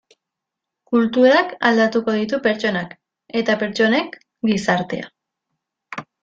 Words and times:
Kulturak 0.93 1.51
aldatuko 1.69 2.15
ditu 2.21 2.39
pertsonak 2.47 2.97
eta 3.43 3.57
pertsonek 3.61 4.19
gizartea. 4.53 5.07